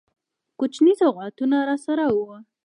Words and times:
کوچني 0.59 0.93
سوغاتونه 0.99 1.57
راسره 1.69 2.05
وه. 2.15 2.37